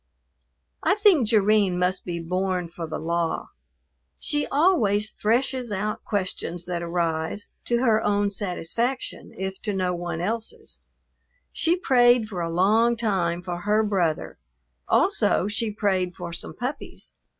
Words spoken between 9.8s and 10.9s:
one else's.